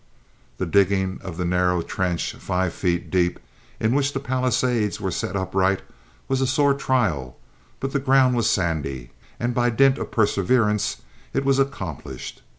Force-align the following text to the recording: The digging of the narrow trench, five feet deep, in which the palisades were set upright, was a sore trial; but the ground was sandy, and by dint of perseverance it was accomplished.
The 0.57 0.65
digging 0.65 1.19
of 1.21 1.37
the 1.37 1.45
narrow 1.45 1.83
trench, 1.83 2.33
five 2.33 2.73
feet 2.73 3.11
deep, 3.11 3.39
in 3.79 3.93
which 3.93 4.13
the 4.13 4.19
palisades 4.19 4.99
were 4.99 5.11
set 5.11 5.35
upright, 5.35 5.83
was 6.27 6.41
a 6.41 6.47
sore 6.47 6.73
trial; 6.73 7.37
but 7.79 7.91
the 7.91 7.99
ground 7.99 8.35
was 8.35 8.49
sandy, 8.49 9.11
and 9.39 9.53
by 9.53 9.69
dint 9.69 9.99
of 9.99 10.09
perseverance 10.09 11.03
it 11.33 11.45
was 11.45 11.59
accomplished. 11.59 12.41